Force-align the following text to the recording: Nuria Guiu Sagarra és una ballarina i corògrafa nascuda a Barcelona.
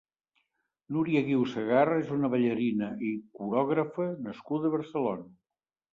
Nuria 0.95 1.21
Guiu 1.27 1.43
Sagarra 1.51 1.99
és 2.05 2.09
una 2.17 2.31
ballarina 2.35 2.89
i 3.11 3.11
corògrafa 3.41 4.11
nascuda 4.29 4.69
a 4.71 4.77
Barcelona. 4.79 5.31